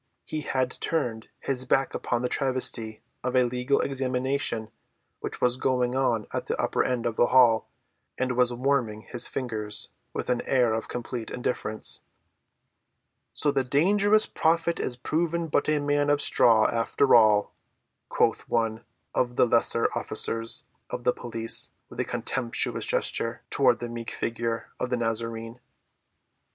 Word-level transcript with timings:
He 0.23 0.41
had 0.41 0.71
turned 0.81 1.27
his 1.39 1.63
back 1.65 1.93
upon 1.93 2.23
the 2.23 2.27
travesty 2.27 3.03
of 3.23 3.35
a 3.35 3.43
legal 3.43 3.81
examination 3.81 4.71
which 5.19 5.39
was 5.39 5.57
going 5.57 5.93
on 5.93 6.25
at 6.33 6.47
the 6.47 6.59
upper 6.59 6.83
end 6.83 7.05
of 7.05 7.17
the 7.17 7.27
hall 7.27 7.69
and 8.17 8.35
was 8.35 8.51
warming 8.51 9.01
his 9.03 9.27
fingers 9.27 9.89
with 10.11 10.27
an 10.31 10.41
air 10.47 10.73
of 10.73 10.87
complete 10.87 11.29
indifference. 11.29 12.01
"So 13.35 13.51
the 13.51 13.63
dangerous 13.63 14.25
prophet 14.25 14.79
is 14.79 14.95
proven 14.95 15.49
but 15.49 15.69
a 15.69 15.77
man 15.77 16.09
of 16.09 16.19
straw, 16.19 16.67
after 16.67 17.13
all," 17.13 17.53
quoth 18.09 18.49
one 18.49 18.83
of 19.13 19.35
the 19.35 19.45
lesser 19.45 19.87
officers 19.95 20.63
of 20.89 21.03
the 21.03 21.13
police 21.13 21.69
with 21.89 21.99
a 21.99 22.05
contemptuous 22.05 22.87
gesture 22.87 23.43
toward 23.51 23.79
the 23.79 23.87
meek 23.87 24.09
figure 24.09 24.71
of 24.79 24.89
the 24.89 24.97
Nazarene. 24.97 25.59